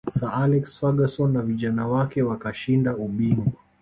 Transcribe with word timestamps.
sir 0.15 0.31
alex 0.45 0.65
ferguson 0.79 1.31
na 1.33 1.41
vijana 1.41 1.87
wake 1.87 2.21
wakashinda 2.23 2.97
ubingwa 2.97 3.53